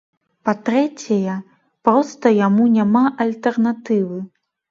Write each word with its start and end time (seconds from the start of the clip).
Па-трэцяе, 0.47 1.33
проста 1.89 2.25
яму 2.47 2.65
няма 2.79 3.05
альтэрнатывы. 3.27 4.19